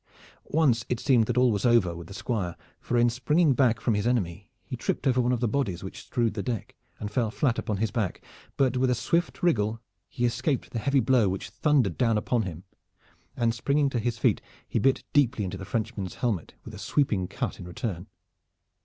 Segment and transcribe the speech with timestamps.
[0.49, 3.93] Once it seemed that all was over with the Squire, for in springing back from
[3.93, 7.29] his enemy he tripped over one of the bodies which strewed the deck and fell
[7.29, 8.19] flat upon his back,
[8.57, 9.79] but with a swift wriggle
[10.09, 12.63] he escaped the heavy blow which thundered down upon him,
[13.37, 17.27] and springing to his feet he bit deeply into the Frenchman's helmet with a sweeping
[17.27, 18.07] cut in return.